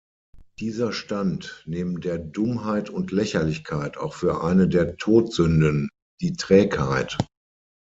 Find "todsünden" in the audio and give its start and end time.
4.97-5.89